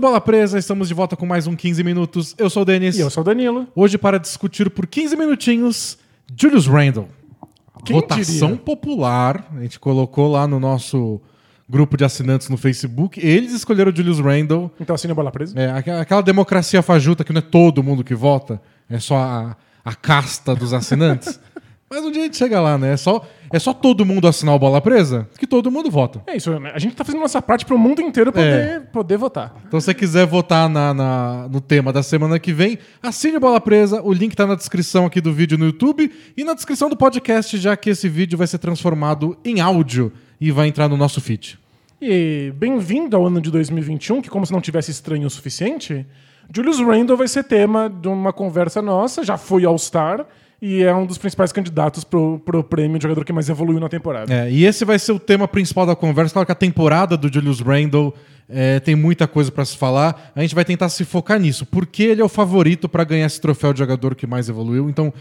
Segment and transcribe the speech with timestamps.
[0.00, 2.34] do Bola Presa, estamos de volta com mais um 15 minutos.
[2.38, 2.96] Eu sou o Denis.
[2.96, 3.68] E eu sou o Danilo.
[3.76, 5.98] Hoje para discutir por 15 minutinhos
[6.34, 7.06] Julius Randle.
[7.84, 8.64] Quem Votação diria?
[8.64, 9.46] popular.
[9.54, 11.20] A gente colocou lá no nosso
[11.68, 13.20] grupo de assinantes no Facebook.
[13.24, 14.70] Eles escolheram o Julius Randle.
[14.80, 15.58] Então assine a bola presa.
[15.60, 19.56] É, aquela- aquela democracia fajuta que não é todo mundo que vota, é só a,
[19.84, 21.38] a casta dos assinantes.
[21.92, 22.92] Mas um dia a gente chega lá, né?
[22.92, 26.22] É só, é só todo mundo assinar o Bola Presa que todo mundo vota.
[26.24, 28.44] É isso, a gente tá fazendo nossa parte pro mundo inteiro poder,
[28.76, 28.78] É.
[28.78, 29.56] poder votar.
[29.66, 33.40] Então, se você quiser votar na, na- no tema da semana que vem, assine o
[33.40, 34.00] Bola Presa.
[34.02, 37.58] O link tá na descrição aqui do vídeo no YouTube e na descrição do podcast,
[37.58, 41.58] já que esse vídeo vai ser transformado em áudio e vai entrar no nosso feed.
[42.00, 46.06] E bem-vindo ao ano de 2021, que como se não tivesse estranho o suficiente,
[46.54, 50.24] Julius Randle vai ser tema de uma conversa nossa, já foi All-Star
[50.62, 53.88] e é um dos principais candidatos pro, pro prêmio de jogador que mais evoluiu na
[53.88, 54.32] temporada.
[54.32, 56.34] É, e esse vai ser o tema principal da conversa.
[56.34, 58.14] Claro que a temporada do Julius Randle
[58.48, 60.32] é, tem muita coisa pra se falar.
[60.34, 61.64] A gente vai tentar se focar nisso.
[61.64, 64.90] Porque ele é o favorito pra ganhar esse troféu de jogador que mais evoluiu.
[64.90, 65.12] Então,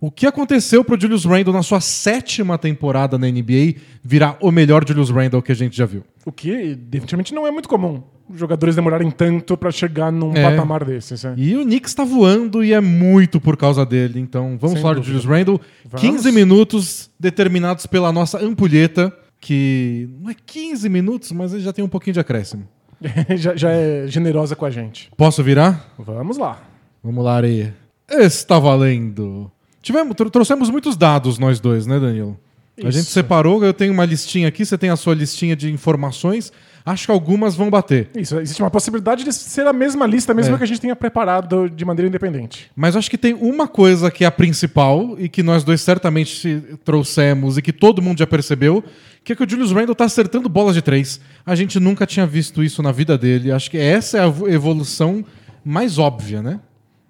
[0.00, 4.86] o que aconteceu pro Julius Randle na sua sétima temporada na NBA virar o melhor
[4.86, 6.04] Julius Randle que a gente já viu?
[6.24, 8.02] O que definitivamente não é muito comum.
[8.34, 10.42] Jogadores demorarem tanto pra chegar num É.
[10.50, 11.24] patamar desses.
[11.24, 11.34] né?
[11.36, 14.20] E o Knicks tá voando e é muito por causa dele.
[14.20, 15.06] Então, vamos Sem falar dúvida.
[15.18, 15.60] Julius Randle.
[15.86, 16.00] Vamos.
[16.00, 19.10] 15 minutos determinados pela nossa ampulheta,
[19.40, 22.68] que não é 15 minutos, mas ele já tem um pouquinho de acréscimo.
[23.36, 25.10] já, já é generosa com a gente.
[25.16, 25.92] Posso virar?
[25.98, 26.60] Vamos lá.
[27.02, 27.74] Vamos lá, Areia.
[28.10, 29.50] Está valendo.
[29.88, 32.38] Tivemos, tro- trouxemos muitos dados nós dois, né, Danilo?
[32.76, 32.92] A Isso.
[32.98, 36.52] gente separou, eu tenho uma listinha aqui, você tem a sua listinha de informações.
[36.84, 38.08] Acho que algumas vão bater.
[38.14, 40.58] Isso, existe uma possibilidade de ser a mesma lista, mesmo É.
[40.58, 42.70] que a gente tenha preparado de maneira independente.
[42.76, 46.62] Mas acho que tem uma coisa que é a principal e que nós dois certamente
[46.84, 48.84] trouxemos e que todo mundo já percebeu,
[49.24, 51.20] que é que o Julius Randle tá acertando bolas de três.
[51.46, 53.50] A gente nunca tinha visto isso na vida dele.
[53.52, 55.24] Acho que essa é a vo- evolução
[55.64, 56.60] mais óbvia, né?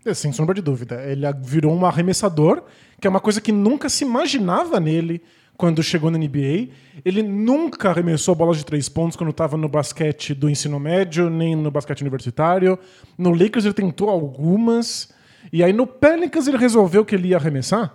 [0.09, 1.03] É, Sem sombra de dúvida.
[1.05, 2.63] Ele virou um arremessador,
[2.99, 5.23] que é uma coisa que nunca se imaginava nele
[5.55, 6.69] quando chegou na NBA.
[7.05, 11.55] Ele nunca arremessou bolas de três pontos quando estava no basquete do ensino médio, nem
[11.55, 12.79] no basquete universitário.
[13.19, 15.13] No Lakers ele tentou algumas.
[15.53, 17.93] E aí no Pelicans ele resolveu que ele ia arremessar.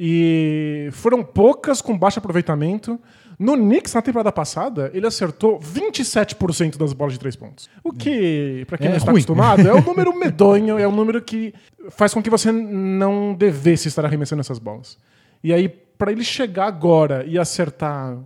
[0.00, 2.98] E foram poucas com baixo aproveitamento.
[3.38, 7.68] No Knicks, na temporada passada, ele acertou 27% das bolas de três pontos.
[7.82, 9.20] O que, pra quem É não está ruim.
[9.20, 11.52] acostumado, é um número medonho, é um número que
[11.90, 14.96] faz com que você não devesse estar arremessando essas bolas.
[15.42, 18.16] E aí, pra ele chegar agora e acertar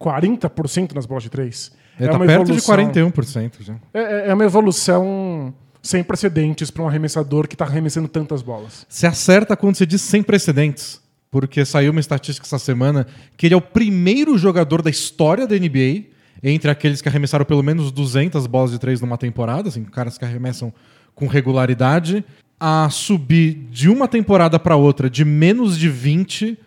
[0.00, 2.76] 40% nas bolas de três, Ele é tá uma perto evolução.
[2.76, 3.74] de 41% já.
[3.92, 5.52] É, é uma evolução
[5.82, 8.86] sem precedentes para um arremessador que está arremessando tantas bolas.
[8.88, 11.01] Você acerta quando você diz sem precedentes.
[11.32, 13.06] Porque saiu uma estatística essa semana
[13.38, 16.04] que ele é o primeiro jogador da história da NBA,
[16.42, 20.26] entre aqueles que arremessaram pelo menos 200 bolas de três numa temporada, assim, caras que
[20.26, 20.70] arremessam
[21.14, 22.22] com regularidade,
[22.60, 26.58] a subir de uma temporada para outra de menos de 20,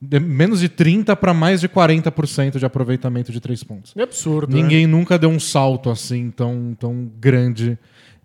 [0.00, 3.92] de menos de 30 para mais de 40% de aproveitamento de três pontos.
[3.94, 4.56] É absurdo.
[4.56, 4.62] né?
[4.62, 7.78] Ninguém nunca deu um salto assim tão, tão grande.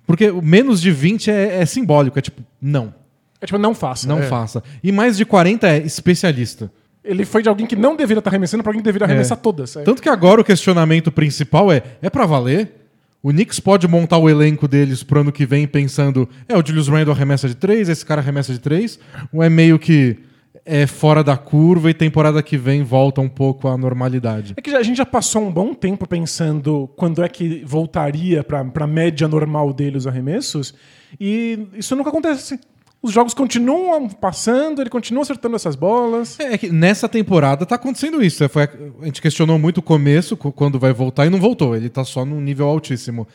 [0.08, 2.94] Porque menos de 20 é, é simbólico, é tipo, não.
[3.42, 4.08] É tipo, não faça.
[4.08, 4.24] Não é.
[4.24, 4.64] faça.
[4.84, 6.72] E mais de 40 é especialista.
[7.04, 9.76] Ele foi de alguém que não deveria estar arremessando para alguém que deveria arremessar todas.
[9.76, 9.84] É.
[9.84, 12.76] Tanto que agora o questionamento principal é: é pra valer?
[13.22, 16.88] O Knicks pode montar o elenco deles pro ano que vem pensando: é, o Julius
[16.88, 19.00] Randle arremessa de 3, esse cara arremessa de 3?
[19.34, 20.18] Ou é meio que
[20.66, 24.54] é fora da curva e temporada que vem volta um pouco à normalidade?
[24.56, 28.60] É que a gente já passou um bom tempo pensando quando é que voltaria para
[28.60, 30.74] a média normal dele os arremessos,
[31.20, 32.60] e isso nunca acontece.
[33.02, 36.38] Os jogos continuam passando, ele continua acertando essas bolas.
[36.40, 38.44] É que nessa temporada tá acontecendo isso.
[38.44, 38.64] É, foi-
[39.02, 41.76] a gente questionou muito o começo, co- quando vai voltar, e não voltou.
[41.78, 43.26] Ele tá só num nível altíssimo.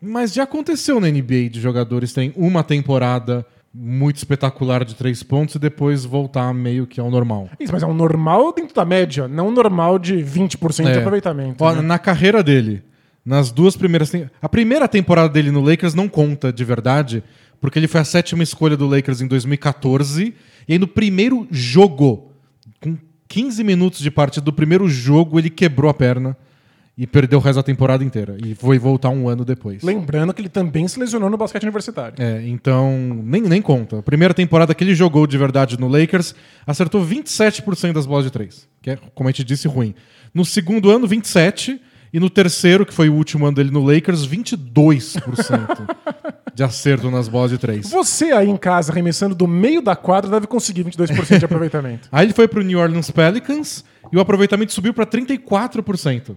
[0.00, 3.44] Mas já aconteceu na NBA de jogadores terem uma temporada
[3.74, 7.48] muito espetacular de três pontos e depois voltar meio que ao normal.
[7.60, 10.98] Isso, mas é um normal dentro da média, não um normal de 20% de É.
[10.98, 11.62] aproveitamento.
[11.62, 11.80] Ó, né?
[11.82, 12.82] Na carreira dele,
[13.24, 14.10] nas duas primeiras.
[14.40, 17.22] A primeira temporada dele no Lakers não conta de verdade,
[17.62, 20.34] porque ele foi a sétima escolha do Lakers em 2014.
[20.66, 22.32] E aí no primeiro jogo,
[22.80, 22.98] com
[23.28, 26.36] 15 minutos de partida do primeiro jogo, ele quebrou a perna
[26.98, 28.36] e perdeu o resto da temporada inteira.
[28.44, 29.80] E foi voltar um ano depois.
[29.84, 32.16] Lembrando que ele também se lesionou no basquete universitário.
[32.18, 32.90] É, então,
[33.22, 34.00] nem, nem conta.
[34.00, 36.34] A primeira temporada que ele jogou de verdade no Lakers,
[36.66, 38.68] acertou 27% das bolas de três.
[38.82, 39.94] Que é, como a gente disse, ruim.
[40.34, 41.78] No segundo ano, 27%.
[42.12, 45.96] E no terceiro, que foi o último ano dele no Lakers, 22%
[46.54, 47.90] de acerto nas bolas de três.
[47.90, 52.08] Você aí em casa, arremessando do meio da quadra, deve conseguir 22% de aproveitamento.
[52.12, 56.36] Aí ele foi pro New Orleans Pelicans e o aproveitamento subiu para 34%.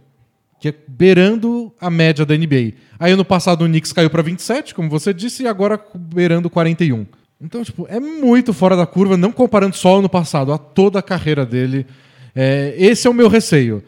[0.59, 2.73] que é beirando a média da NBA.
[2.97, 7.05] Aí ano passado o Knicks caiu para 27, como você disse, e agora beirando 41.
[7.41, 11.03] Então, tipo, é muito fora da curva, não comparando só ano passado, a toda a
[11.03, 11.85] carreira dele.
[12.33, 13.83] É, esse é o meu receio,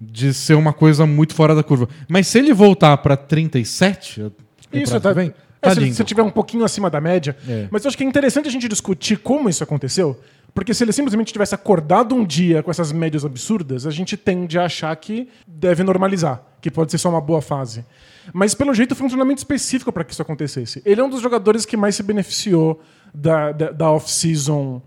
[0.00, 1.88] de ser uma coisa muito fora da curva.
[2.08, 4.32] Mas se ele voltar para 37,
[4.72, 5.94] isso, tá, bem, é, tá se lindo.
[5.94, 7.36] você tiver um pouquinho acima da média.
[7.46, 7.68] É.
[7.70, 10.18] Mas eu acho que é interessante a gente discutir como isso aconteceu.
[10.54, 14.58] Porque se ele simplesmente tivesse acordado um dia com essas médias absurdas, a gente tende
[14.58, 17.84] a achar que deve normalizar, que pode ser só uma boa fase.
[18.32, 20.82] Mas pelo jeito foi um treinamento específico para que isso acontecesse.
[20.84, 22.80] Ele é um dos jogadores que mais se beneficiou
[23.14, 24.82] da, da, da off-season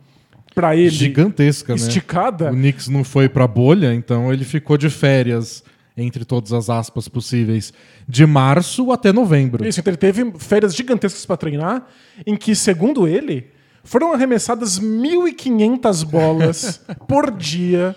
[0.53, 0.89] para ele.
[0.89, 1.79] Gigantesca, né?
[1.79, 2.51] esticada.
[2.51, 5.63] O Knicks não foi pra bolha, então ele ficou de férias,
[5.97, 7.73] entre todas as aspas possíveis,
[8.07, 9.67] de março até novembro.
[9.67, 11.87] Isso, então ele teve férias gigantescas para treinar,
[12.25, 13.47] em que, segundo ele,
[13.83, 17.95] foram arremessadas 1.500 bolas por dia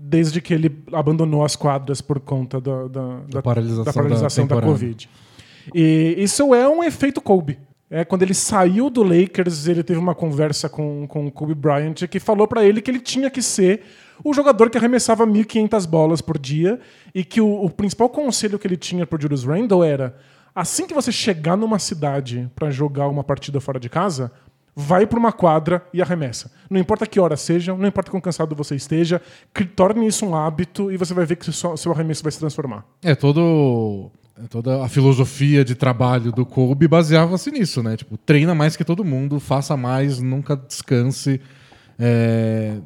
[0.00, 4.54] desde que ele abandonou as quadras por conta da, da, da, paralisação da, paralisação da
[4.56, 4.62] da.
[4.62, 5.10] Covid.
[5.74, 7.58] E isso é um efeito Kobe.
[7.90, 12.06] É, quando ele saiu do Lakers, ele teve uma conversa com, com o Kobe Bryant
[12.08, 13.82] que falou para ele que ele tinha que ser
[14.22, 16.78] o jogador que arremessava 1.500 bolas por dia
[17.14, 20.16] e que o, o principal conselho que ele tinha pro Julius Randle era
[20.54, 24.32] assim que você chegar numa cidade para jogar uma partida fora de casa,
[24.74, 26.52] vai para uma quadra e arremessa.
[26.68, 29.20] Não importa que hora seja, não importa quão cansado você esteja,
[29.74, 32.84] torne isso um hábito e você vai ver que seu, seu arremesso vai se transformar.
[33.02, 34.10] É, todo,
[34.48, 37.96] toda a filosofia de trabalho do Kobe baseava-se nisso, né?
[37.96, 41.40] Tipo, treina mais que todo mundo, faça mais, nunca descanse.
[41.98, 42.78] É,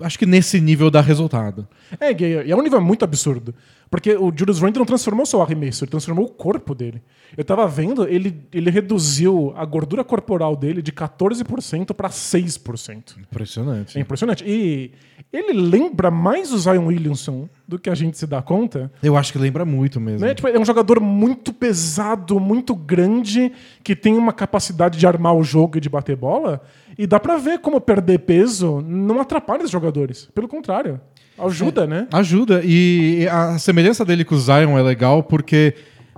[0.00, 1.66] Acho que nesse nível dá resultado.
[1.98, 3.54] É, e é um nível muito absurdo.
[3.90, 7.02] Porque o Julius Randle não transformou só o arremesso, ele transformou o corpo dele.
[7.36, 13.18] Eu tava vendo, ele, ele reduziu a gordura corporal dele de 14% para 6%.
[13.18, 13.98] Impressionante.
[13.98, 14.44] É impressionante.
[14.46, 14.92] E
[15.32, 18.90] ele lembra mais o Zion Williamson do que a gente se dá conta.
[19.02, 20.26] Eu acho que lembra muito mesmo.
[20.26, 20.34] Né?
[20.34, 23.52] Tipo, é um jogador muito pesado, muito grande,
[23.82, 26.60] que tem uma capacidade de armar o jogo e de bater bola.
[26.98, 30.28] E dá pra ver como perder peso não atrapalha os jogadores.
[30.34, 31.00] Pelo contrário,
[31.38, 32.06] ajuda, né?
[32.12, 32.62] Ajuda.
[32.64, 35.74] E a semelhança dele com o Zion é legal porque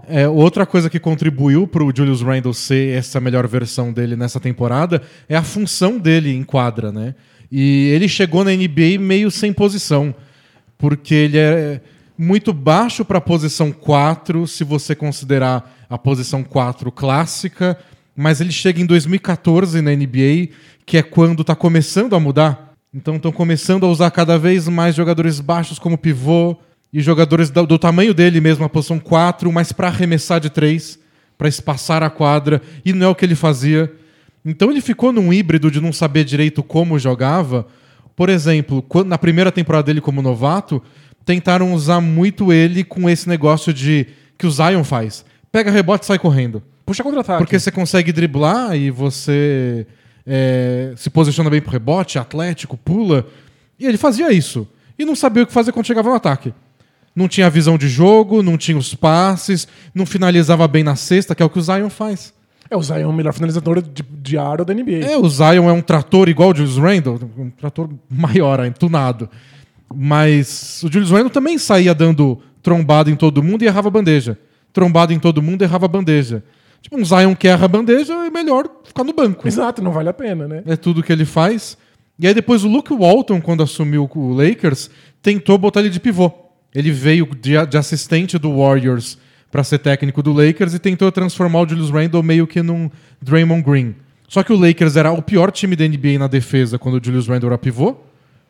[0.09, 4.41] é, outra coisa que contribuiu para o Julius Randle ser essa melhor versão dele nessa
[4.41, 7.15] temporada é a função dele em quadra, né?
[7.51, 10.15] E ele chegou na NBA meio sem posição,
[10.77, 11.81] porque ele é
[12.17, 17.79] muito baixo para a posição 4, se você considerar a posição 4 clássica,
[18.17, 20.49] mas ele chega em 2014 na NBA,
[20.85, 22.68] que é quando está começando a mudar.
[22.93, 26.57] Então estão começando a usar cada vez mais jogadores baixos como pivô
[26.91, 30.99] e jogadores do, do tamanho dele mesmo, a posição 4, mas para arremessar de 3,
[31.37, 33.93] para espaçar a quadra, e não é o que ele fazia.
[34.45, 37.67] Então ele ficou num híbrido de não saber direito como jogava.
[38.17, 40.83] Por exemplo, quando, na primeira temporada dele como novato,
[41.27, 44.07] tentaram usar muito ele com esse negócio de
[44.39, 45.27] que o Zion faz.
[45.53, 46.63] Pega rebote e sai correndo.
[46.87, 47.39] Puxa contra-ataque.
[47.39, 49.87] Porque você consegue driblar e você
[50.29, 53.27] é, se posiciona bem pro rebote, atlético, pula.
[53.79, 54.69] E ele fazia isso.
[54.99, 56.53] E não sabia o que fazer quando chegava no ataque.
[57.17, 61.43] Não tinha visão de jogo, não tinha os passes, não finalizava bem na cesta, que
[61.43, 62.35] é o que o Zion faz.
[62.71, 65.05] É, o Zion é o melhor finalizador de, de aro da NBA.
[65.05, 69.29] É, o Zion é um trator igual o Julius Randle, um trator maior, entunado.
[69.95, 74.39] Mas o Julius Randle também saía dando trombada em todo mundo e errava a bandeja.
[74.73, 76.45] Trombada em todo mundo e errava a bandeja.
[76.83, 79.47] Tipo, um Zion que erra a bandeja é melhor ficar no banco.
[79.47, 80.63] Exato, não vale a pena, né?
[80.67, 81.77] É tudo que ele faz.
[82.19, 84.91] E aí depois o Luke Walton, quando assumiu o Lakers,
[85.23, 86.33] tentou botar ele de pivô.
[86.75, 89.19] Ele veio de, de assistente do Warriors
[89.51, 92.91] para ser técnico do Lakers e tentou transformar o Julius Randle meio que num
[93.23, 93.95] Draymond Green.
[94.29, 97.27] Só que o Lakers era o pior time da NBA na defesa quando o Julius
[97.27, 97.97] Randle era pivô,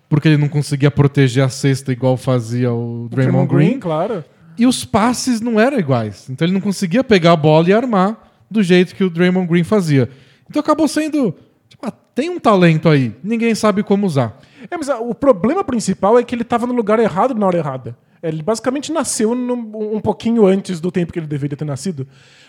[0.09, 3.79] porque ele não conseguia proteger a cesta igual fazia o Draymond Green.
[3.79, 4.25] claro.
[4.59, 6.29] E os passes não eram iguais.
[6.29, 9.65] Então ele não conseguia pegar a bola e armar do jeito que o Draymond Green
[9.65, 10.11] fazia.
[10.49, 11.35] Então acabou sendo.
[11.69, 14.41] Tipo, ah, tem um talento aí, ninguém sabe como usar.
[14.71, 17.59] É, mas ah, o problema principal é que ele estava no lugar errado na hora
[17.59, 17.97] errada.
[18.23, 19.55] Ele basicamente nasceu no-
[19.95, 22.07] um pouquinho antes do tempo que ele deveria ter nascido.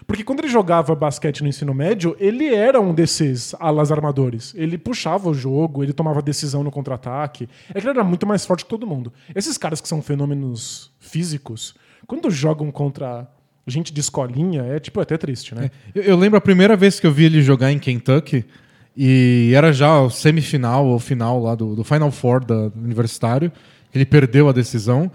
[0.08, 4.54] Porque quando ele jogava basquete no ensino médio, ele era um desses alas armadores.
[4.56, 7.48] Ele puxava o jogo, ele tomava decisão no contra-ataque.
[7.70, 9.14] É que ele era muito mais forte que todo mundo.
[9.36, 11.76] Esses caras que são fenômenos físicos,
[12.08, 13.28] quando jogam contra
[13.68, 15.70] gente de escolinha, é tipo é até triste, né?
[15.94, 18.44] Eu, eu lembro a primeira vez que eu vi ele jogar em Kentucky,
[18.98, 23.52] e era já o semifinal ou final lá do, do Final Four da, do universitário,
[23.94, 25.12] ele perdeu a decisão.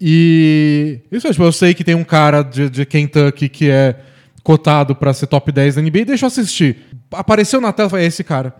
[0.00, 3.98] E isso é, tipo, eu sei que tem um cara de, de Kentucky que é
[4.42, 6.76] cotado para ser top 10 da NBA, deixa eu assistir.
[7.10, 8.54] Apareceu na tela, falei, é esse cara.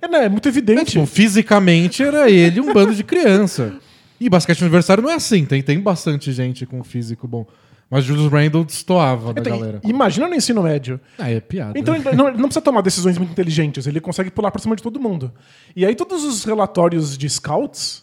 [0.00, 0.92] É, né, é muito É, evidente.
[0.92, 3.74] tipo, fisicamente era ele um bando de criança.
[4.18, 7.46] E basquete universitário não é assim, tem, tem bastante gente com físico bom.
[7.90, 9.80] Mas Julius Randle destoava da Então, galera.
[9.84, 10.98] Imagina no ensino médio.
[11.18, 11.78] Ah, é piada.
[11.78, 14.74] Então ele não, ele não precisa tomar decisões muito inteligentes, ele consegue pular por cima
[14.74, 15.30] de todo mundo.
[15.76, 18.02] E aí todos os relatórios de scouts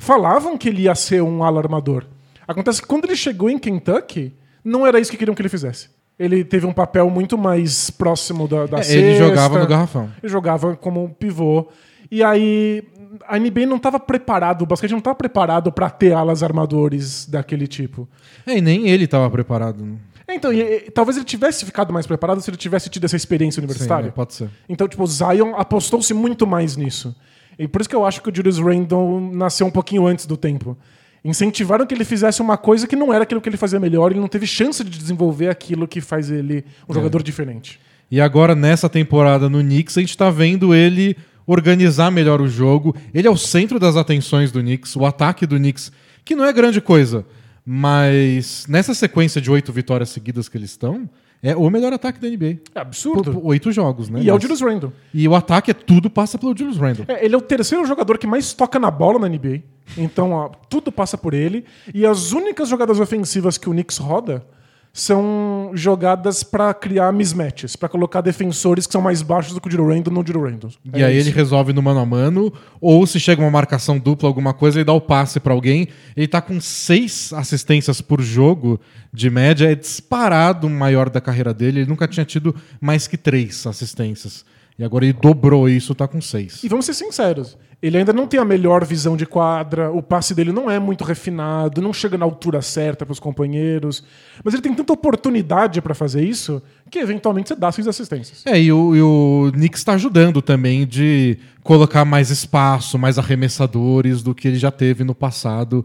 [0.00, 2.04] falavam que ele ia ser um ala armador.
[2.48, 5.88] Acontece que quando ele chegou em Kentucky, não era isso que queriam que ele fizesse.
[6.18, 9.24] Ele teve um papel muito mais próximo da, da É, ele cesta.
[9.28, 10.10] jogava no garrafão.
[10.22, 11.68] Ele jogava como pivô.
[12.10, 12.82] E aí
[13.28, 17.66] a NBA não estava preparado, o basquete não estava preparado para ter alas armadores daquele
[17.66, 18.08] tipo.
[18.46, 19.84] É, e nem ele tava preparado.
[19.84, 19.96] né?
[20.32, 23.58] Então, e- e- talvez ele tivesse ficado mais preparado se ele tivesse tido essa experiência
[23.60, 24.10] universitária.
[24.10, 24.48] Sim, pode ser.
[24.68, 27.14] Então, tipo, o Zion apostou-se muito mais nisso.
[27.60, 30.34] E por isso que eu acho que o Julius Randle nasceu um pouquinho antes do
[30.34, 30.78] tempo.
[31.22, 34.18] Incentivaram que ele fizesse uma coisa que não era aquilo que ele fazia melhor, ele
[34.18, 37.78] não teve chance de desenvolver aquilo que faz ele um jogador diferente.
[38.10, 41.14] E agora, nessa temporada no Knicks, a gente tá vendo ele
[41.46, 42.96] organizar melhor o jogo.
[43.12, 45.92] Ele é o centro das atenções do Knicks, o ataque do Knicks,
[46.24, 47.26] que não é grande coisa,
[47.62, 51.10] mas nessa sequência de oito vitórias seguidas que eles estão,
[51.42, 52.60] é o melhor ataque da NBA.
[52.74, 53.24] É absurdo.
[53.24, 54.20] Por, por oito jogos, né?
[54.22, 54.92] E é o Julius Randle.
[55.12, 57.04] E o ataque é tudo passa pelo Julius Randle.
[57.08, 59.62] É, ele é o terceiro jogador que mais toca na bola na NBA.
[59.96, 61.64] Então, ó, tudo passa por ele.
[61.94, 64.44] E as únicas jogadas ofensivas que o Knicks roda
[64.92, 69.70] são jogadas pra criar mismatches, pra colocar defensores que são mais baixos do que o
[69.70, 70.70] Julius Randle no Randle.
[70.92, 71.28] E É aí isso.
[71.28, 74.84] ele resolve no mano a mano, ou se chega uma marcação dupla, alguma coisa, ele
[74.84, 75.88] dá o passe pra alguém.
[76.16, 78.80] Ele tá com seis assistências por jogo
[79.12, 81.80] de média, é disparado o maior da carreira dele.
[81.80, 84.44] Ele nunca tinha tido mais que três assistências.
[84.80, 86.64] E agora ele dobrou isso, tá com seis.
[86.64, 90.34] E vamos ser sinceros, ele ainda não tem a melhor visão de quadra, o passe
[90.34, 94.02] dele não é muito refinado, não chega na altura certa para os companheiros,
[94.42, 98.42] mas ele tem tanta oportunidade para fazer isso que eventualmente você dá seis assistências.
[98.46, 104.22] É, e o, e o Knicks tá ajudando também de colocar mais espaço, mais arremessadores
[104.22, 105.84] do que ele já teve no passado.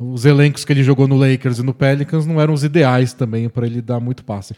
[0.00, 3.48] Os elencos que ele jogou no Lakers e no Pelicans não eram os ideais também
[3.48, 4.56] para ele dar muito passe.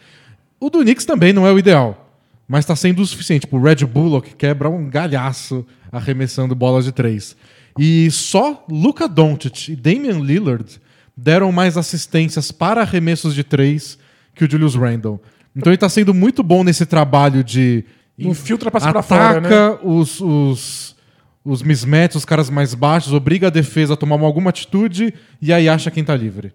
[0.59, 2.03] O do Knicks também não é o ideal,
[2.49, 3.43] mas tá sendo o suficiente.
[3.43, 7.37] Tipo, o Red Bullock quebra um galhaço arremessando bolas de três.
[7.79, 10.81] E só Luka Doncic e Damian Lillard
[11.17, 13.99] deram mais assistências para arremessos de três
[14.35, 15.21] que o Julius Randle.
[15.57, 17.85] Então ele tá sendo muito bom nesse trabalho de
[18.19, 19.79] Infiltra passe pra ataca fora, né?
[19.83, 20.97] os, os,
[21.45, 25.53] os mismatches, os caras mais baixos, obriga a defesa a tomar uma- alguma atitude e
[25.53, 26.53] aí acha quem tá livre.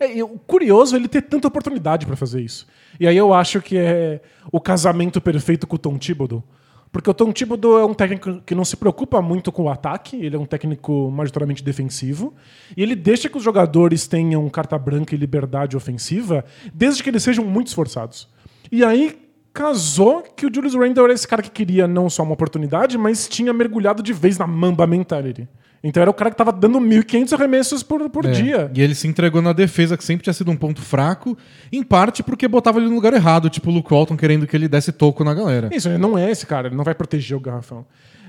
[0.00, 0.08] É,
[0.46, 2.66] curioso é ele ter tanta oportunidade pra fazer isso.
[2.98, 6.42] E aí eu acho que é o casamento perfeito com o Tom Thibodeau.
[6.90, 10.16] Porque o Tom Thibodeau é um técnico que não se preocupa muito com o ataque,
[10.16, 12.34] ele é um técnico majoritariamente defensivo,
[12.76, 17.22] e ele deixa que os jogadores tenham carta branca e liberdade ofensiva, desde que eles
[17.22, 18.28] sejam muito esforçados.
[18.72, 19.16] E aí
[19.52, 23.28] casou que o Julius Randle era esse cara que queria não só uma oportunidade, mas
[23.28, 25.48] tinha mergulhado de vez na Mamba Mentality.
[25.82, 28.30] Então era o cara que tava dando 1.500 arremessos por, por É.
[28.30, 28.70] dia.
[28.74, 31.36] E ele se entregou na defesa, que sempre tinha sido um ponto fraco,
[31.72, 34.68] em parte porque botava ele no lugar errado, tipo o Luke Walton querendo que ele
[34.68, 35.70] desse toco na galera.
[35.72, 37.86] Isso, ele não é esse cara, ele não vai proteger o garrafão.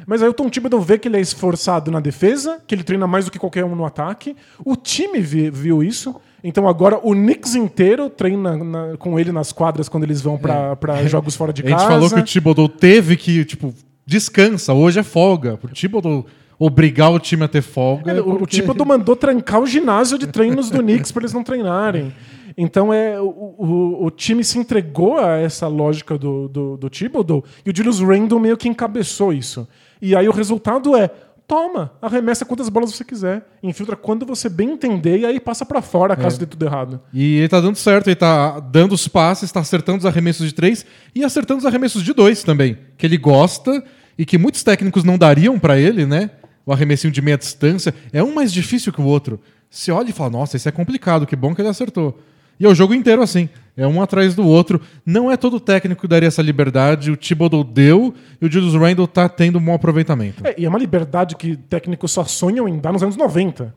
[0.07, 3.05] Mas aí o Tom Thibodeau vê que ele é esforçado na defesa, que ele treina
[3.05, 4.35] mais do que qualquer um no ataque.
[4.65, 6.15] O time vi- viu isso.
[6.43, 10.75] Então agora o Knicks inteiro treina na- com ele nas quadras quando eles vão pra
[10.75, 11.65] pra jogos fora de É.
[11.65, 11.89] a gente casa.
[11.91, 13.71] falou que o Thibodeau teve que, tipo,
[14.05, 15.55] descansa, hoje é folga.
[15.57, 16.25] Pro Thibodeau
[16.63, 18.11] obrigar o time a ter folga.
[18.11, 21.23] É, é o, o porque- Thibodeau mandou trancar o ginásio de treinos do Knicks para
[21.23, 22.13] eles não treinarem.
[22.55, 27.43] Então é, o, o, o time se entregou a essa lógica do, do, do Thibodeau
[27.65, 29.67] e o Julius Randle meio que encabeçou isso.
[29.99, 31.09] E aí o resultado é:
[31.47, 35.81] toma, arremessa quantas bolas você quiser, infiltra quando você bem entender e aí passa para
[35.81, 37.01] fora caso dê tudo errado.
[37.11, 40.53] E ele tá dando certo, ele tá dando os passes, tá acertando os arremessos de
[40.53, 43.83] três e acertando os arremessos de dois também, que ele gosta
[44.15, 46.29] e que muitos técnicos não dariam pra ele, né?
[46.65, 49.39] O arremessinho de meia distância é um mais difícil que o outro.
[49.69, 52.19] Se olha e fala, nossa, esse é complicado, que bom que ele acertou.
[52.59, 54.79] E é o jogo inteiro assim, é um atrás do outro.
[55.03, 59.07] Não é todo técnico que daria essa liberdade, o Thibodeau deu e o Julius Randle
[59.07, 60.45] tá tendo um bom aproveitamento.
[60.45, 63.73] É, e é uma liberdade que técnicos só sonham em dar nos anos 90.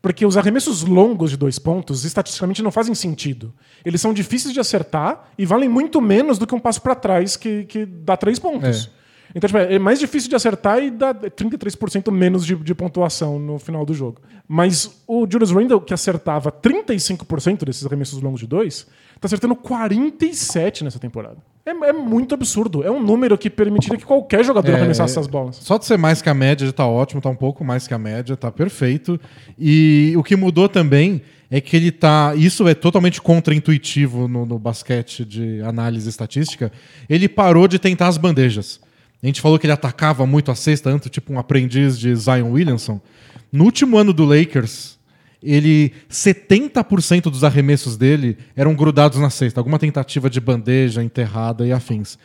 [0.00, 3.52] Porque os arremessos longos de dois pontos, estatisticamente, não fazem sentido.
[3.84, 7.36] Eles são difíceis de acertar e valem muito menos do que um passo para trás
[7.36, 8.90] que, que dá três pontos.
[9.34, 13.58] Então, tipo, é mais difícil de acertar e dá 33% menos de, de pontuação no
[13.58, 14.20] final do jogo.
[14.48, 20.82] Mas o Julius Randle, que acertava 35% desses arremessos longos de dois, está acertando 47%
[20.82, 21.36] nessa temporada.
[21.64, 22.82] É, é muito absurdo.
[22.82, 25.56] É um número que permitiria que qualquer jogador É, arremessasse essas bolas.
[25.56, 27.94] Só de ser mais que a média já tá ótimo, tá um pouco mais que
[27.94, 29.20] a média, tá perfeito.
[29.58, 32.32] E o que mudou também é que ele tá.
[32.34, 36.72] Isso é totalmente contra-intuitivo no, no basquete de análise estatística.
[37.08, 38.80] Ele parou de tentar as bandejas.
[39.22, 42.50] A gente falou que ele atacava muito a cesta, antes, tipo um aprendiz de Zion
[42.52, 43.00] Williamson.
[43.52, 44.98] No último ano do Lakers,
[45.42, 51.72] ele 70% dos arremessos dele eram grudados na cesta, alguma tentativa de bandeja, enterrada e
[51.72, 52.18] afins.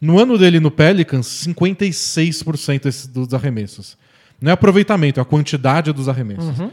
[0.00, 3.96] No ano dele no Pelicans, 56% dos arremessos.
[4.40, 6.58] Não é aproveitamento, é a quantidade dos arremessos.
[6.58, 6.70] Uhum.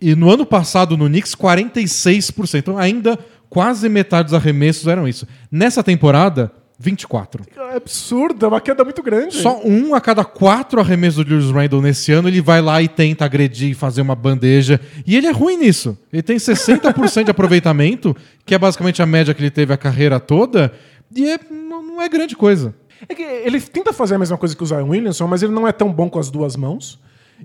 [0.00, 2.58] E no ano passado no Knicks, 46%.
[2.58, 5.26] Então ainda quase metade dos arremessos eram isso.
[5.50, 7.44] Nessa temporada, 24.
[7.56, 9.36] É absurdo, é uma queda muito grande.
[9.36, 12.88] Só um a cada quatro arremessos do Julius Randle nesse ano, ele vai lá e
[12.88, 14.80] tenta agredir e fazer uma bandeja.
[15.06, 15.96] E ele é ruim nisso.
[16.12, 20.18] Ele tem 60% de aproveitamento, que é basicamente a média que ele teve a carreira
[20.18, 20.72] toda,
[21.14, 22.74] e é, não, não é grande coisa.
[23.08, 25.68] É que ele tenta fazer a mesma coisa que o Zion Williamson, mas ele não
[25.68, 26.98] é tão bom com as duas mãos.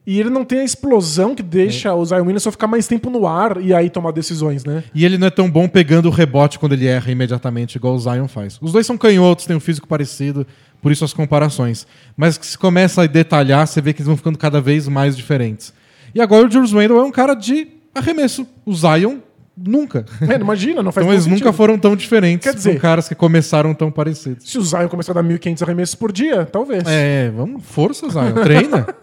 [0.06, 3.28] E ele não tem a explosão que deixa o Zion Williamson ficar mais tempo no
[3.28, 4.84] ar e aí tomar decisões, né?
[4.94, 8.00] E ele não é tão bom pegando o rebote quando ele erra imediatamente, igual o
[8.00, 8.58] Zion faz.
[8.62, 10.46] Os dois são canhotos, têm um físico parecido,
[10.82, 11.86] por isso as comparações.
[12.18, 15.16] Mas que se começa a detalhar, você vê que eles vão ficando cada vez mais
[15.16, 15.74] diferentes.
[16.16, 18.48] E agora o Julius Randle é um cara de arremesso.
[18.66, 19.18] O Zion,
[19.56, 20.06] nunca.
[20.28, 21.58] É, imagina, não faz Então eles nenhum nunca sentido.
[21.58, 22.48] foram tão diferentes.
[22.48, 24.50] Quer dizer- São caras que começaram tão parecidos.
[24.50, 26.84] Se o Zion começar a dar 1.500 arremessos por dia, talvez.
[26.88, 28.34] É, vamos, força, Zion.
[28.44, 28.88] Treina.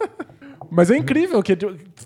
[0.70, 1.56] Mas é incrível que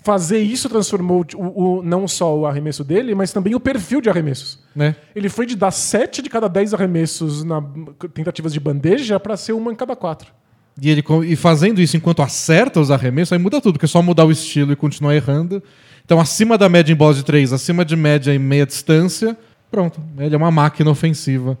[0.03, 4.09] fazer isso transformou o, o- não só o arremesso dele, mas também o perfil de
[4.09, 4.59] arremessos.
[4.75, 4.95] né?
[5.15, 7.63] Ele foi de dar 7 de cada 10 arremessos na
[8.13, 10.31] tentativas de bandeja para ser uma em cada quatro.
[10.81, 14.01] E ele e fazendo isso enquanto acerta os arremessos, aí muda tudo, porque é só
[14.01, 15.61] mudar o estilo e continuar errando.
[16.05, 19.37] Então, acima da média em bola de três, acima de média em meia distância,
[19.69, 20.01] pronto.
[20.17, 21.57] Ele é uma máquina ofensiva.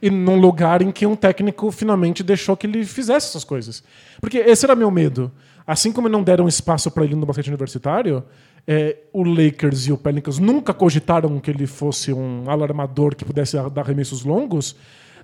[0.00, 3.84] E num lugar em que um técnico finalmente deixou que ele fizesse essas coisas.
[4.20, 5.30] Porque esse era meu medo.
[5.66, 8.24] Assim como não deram espaço para ele no basquete universitário,
[8.66, 13.56] é, o Lakers e o Pelicans nunca cogitaram que ele fosse um alarmador que pudesse
[13.70, 14.74] dar arremessos longos.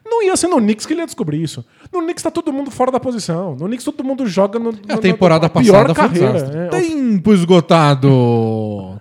[0.05, 1.65] Não ia ser no Knicks que ele ia descobrir isso.
[1.93, 3.55] No Knicks tá todo mundo fora da posição.
[3.57, 6.33] No Knicks todo mundo joga no, É, A temporada na pior passada foi um carreira.
[6.33, 6.59] desastre.
[6.61, 8.09] É, Tempo esgotado.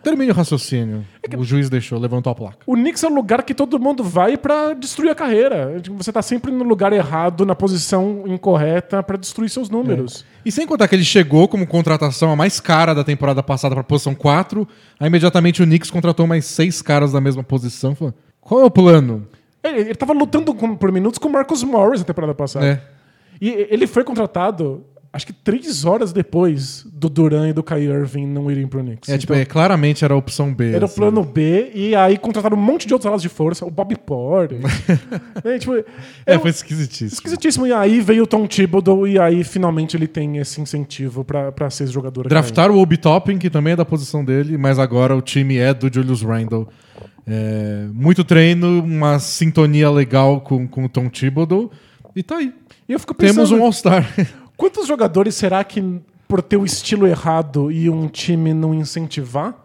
[0.08, 1.06] Termine o raciocínio.
[1.38, 2.58] O juiz deixou, levantou a placa.
[2.65, 5.82] O Knicks é o lugar que todo mundo vai pra destruir a carreira.
[5.98, 10.24] Você tá sempre no lugar errado, na posição incorreta pra destruir seus números.
[10.46, 13.84] E sem contar que ele chegou como contratação a mais cara da temporada passada para
[13.84, 14.65] posição 4,
[14.98, 17.93] aí imediatamente o Knicks contratou mais seis caras da mesma posição.
[17.93, 19.28] Falou, qual é o plano?
[19.62, 22.65] Ele, ele tava lutando com- por minutos com o Marcus Morris na temporada passada.
[22.65, 22.82] É.
[23.41, 28.28] E ele foi contratado, acho que três horas depois do Duran e do Kai Irving
[28.28, 29.10] não irem pro Knicks.
[29.10, 30.72] É, tipo, Então, é, claramente era a opção B.
[30.72, 30.96] Era o assim.
[30.96, 34.60] plano B, e aí contrataram um monte de outros alas de força, o Bob Porter.
[35.43, 35.74] né, tipo,
[36.26, 37.13] É, eu- foi esquisitíssimo.
[37.13, 37.67] Esquisitíssimo.
[37.67, 41.70] E aí veio o Tom Thibodeau e aí finalmente ele tem esse incentivo pra, pra
[41.70, 42.22] ser jogador.
[42.22, 42.30] aqui.
[42.30, 45.74] Draftaram o Obi Toppin, que também é da posição dele, mas agora o time é
[45.74, 46.67] do Julius Randle.
[47.26, 51.70] É, muito treino, uma sintonia legal com, com o Tom Thibodeau.
[52.15, 52.54] E tá aí.
[52.88, 54.06] E eu fico pensando, Temos um All-Star.
[54.58, 59.56] quantos jogadores será que por ter o estilo errado e um time não incentivar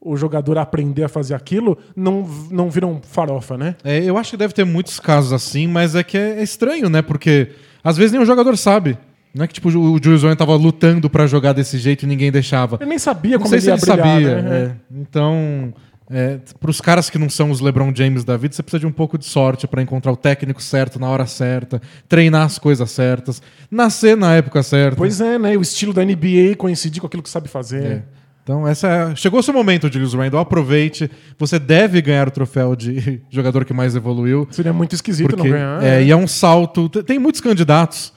[0.00, 3.74] o jogador a aprender a fazer aquilo, não, não viram farofa, né?
[3.82, 7.02] É, eu acho que deve ter muitos casos assim, mas é que é estranho, né?
[7.02, 7.50] Porque
[7.82, 8.96] às vezes nenhum jogador sabe.
[9.34, 12.32] Não é que tipo, o Julius Randle tava lutando pra jogar desse jeito e ninguém
[12.32, 12.78] deixava.
[12.80, 14.42] Eu nem sabia Não como sei ele se ia ele brilhar, sabia.
[14.42, 14.58] né?
[14.64, 14.96] é.
[14.98, 15.74] Então,
[16.10, 18.86] é, para os caras que não são os LeBron James da vida, você precisa de
[18.86, 22.90] um pouco de sorte para encontrar o técnico certo na hora certa, treinar as coisas
[22.90, 24.96] certas, nascer na época certa.
[24.96, 25.56] Pois é, né?
[25.56, 27.84] O estilo da NBA coincidir com aquilo que sabe fazer.
[27.84, 28.02] É.
[28.44, 29.16] Então, essa é...
[29.16, 30.38] chegou o seu momento, Julius Randle.
[30.38, 31.10] Aproveite.
[31.36, 34.46] Você deve ganhar o troféu de jogador que mais evoluiu.
[34.52, 35.82] Seria muito esquisito Porque, não ganhar.
[35.82, 36.88] é, e é um salto.
[36.88, 38.12] Tem muitos candidatos,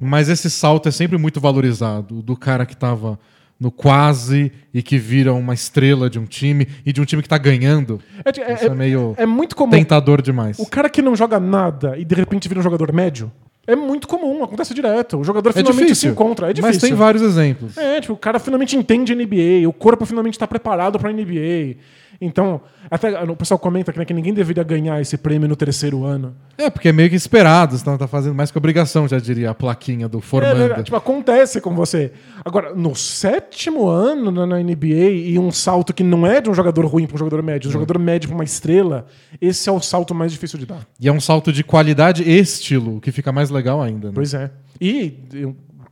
[0.00, 2.22] mas esse salto é sempre muito valorizado.
[2.22, 3.18] Do cara que tava
[3.58, 7.28] no quase e que vira uma estrela de um time e de um time que
[7.28, 8.00] tá ganhando.
[8.24, 9.70] É, é- Isso é, meio é muito comum.
[9.70, 10.58] tentador demais.
[10.58, 13.30] O cara que não joga nada e de repente vira um jogador médio
[13.66, 15.18] é muito comum, acontece direto.
[15.18, 16.10] O jogador É finalmente difícil.
[16.10, 16.50] se encontra.
[16.50, 16.74] É difícil.
[16.80, 17.78] Mas tem vários exemplos.
[17.78, 21.76] É, tipo, o cara finalmente entende NBA, o corpo finalmente está preparado para NBA.
[22.24, 22.60] Então,
[22.90, 26.34] até o pessoal comenta que, né, que ninguém deveria ganhar esse prêmio no terceiro ano.
[26.56, 29.54] É, porque é meio que esperado, senão tá fazendo mais que obrigação, já diria a
[29.54, 30.68] plaquinha do É, formanda.
[30.76, 32.12] né, tipo, acontece com você.
[32.44, 36.54] Agora, no sétimo ano na, na NBA e um salto que não é de um
[36.54, 39.06] jogador ruim para um jogador médio, um jogador médio para uma estrela,
[39.40, 40.86] esse é o salto mais difícil de dar.
[41.00, 44.08] E é um salto de qualidade e estilo, que fica mais legal ainda.
[44.08, 44.12] Né?
[44.14, 44.50] Pois é.
[44.80, 45.18] E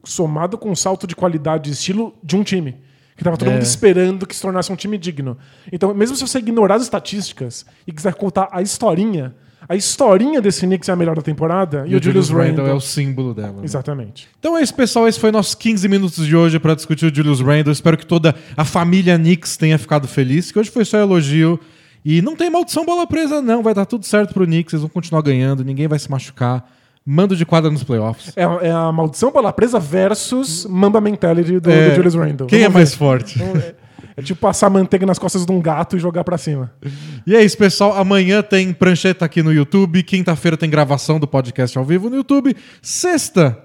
[0.04, 2.76] somado com um salto de qualidade e estilo de um time.
[3.16, 3.52] Que tava todo É.
[3.54, 5.36] mundo esperando que se tornasse um time digno.
[5.70, 9.34] Então, mesmo se você ignorar as estatísticas e quiser contar a historinha,
[9.68, 12.66] a historinha desse Knicks é a melhor da temporada e, o Julius Randle.
[12.66, 13.52] é o símbolo dela.
[13.52, 13.60] né?
[13.64, 14.28] Exatamente.
[14.40, 15.06] Então é isso, pessoal.
[15.06, 17.72] Esse foi nossos 15 minutos de hoje para discutir o Julius Randle.
[17.72, 21.60] Espero que toda a família Knicks tenha ficado feliz, que hoje foi só elogio.
[22.04, 23.62] E não tem maldição bola presa, não.
[23.62, 26.68] Vai dar tudo certo pro Knicks, eles vão continuar ganhando, ninguém vai se machucar.
[27.04, 28.32] Mando de quadra nos playoffs.
[28.36, 32.46] É, é a maldição bola presa versus Mamba Mentality do, É, do Julius Randle.
[32.46, 32.96] Quem é Vamos mais ver.
[32.96, 33.42] forte?
[33.42, 33.74] Então, é-
[34.14, 36.70] É tipo passar manteiga nas costas de um gato e jogar pra cima.
[37.26, 37.96] E é isso, pessoal.
[37.96, 40.02] Amanhã tem prancheta aqui no YouTube.
[40.02, 42.54] Quinta-feira tem gravação do podcast ao vivo no YouTube.
[42.82, 43.58] Sexta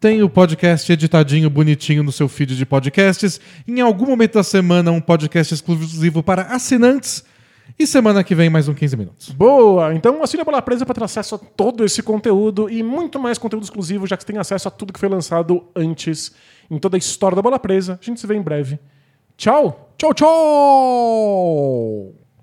[0.00, 3.38] tem o podcast editadinho, bonitinho no seu feed de podcasts.
[3.68, 7.22] Em algum momento da semana, um podcast exclusivo para assinantes.
[7.80, 9.30] E semana que vem, mais um 15 minutos.
[9.30, 9.94] Boa!
[9.94, 13.38] Então assine a Bola Presa para ter acesso a todo esse conteúdo e muito mais
[13.38, 16.30] conteúdo exclusivo, já que você tem acesso a tudo que foi lançado antes
[16.70, 17.98] em toda a história da Bola Presa.
[17.98, 18.78] A gente se vê em breve.
[19.34, 19.94] Tchau!
[19.96, 20.28] Tchau, tchau!